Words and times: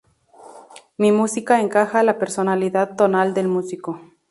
Mi 0.97 1.11
música 1.11 1.59
encaja 1.61 2.01
la 2.01 2.17
personalidad 2.17 2.95
tonal 2.95 3.35
del 3.35 3.47
músico. 3.47 4.01